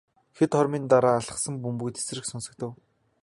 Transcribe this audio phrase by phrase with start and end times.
[0.37, 2.71] Хэдэн хормын дараа алсхан бөмбөг тэсрэх сонсогдов.